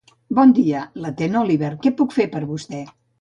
Bon 0.37 0.53
dia, 0.59 0.79
l'atén 1.03 1.37
Oliver, 1.41 1.69
què 1.85 1.91
puc 2.01 2.17
fer 2.17 2.25
per 2.33 2.43
vostè? 2.53 2.81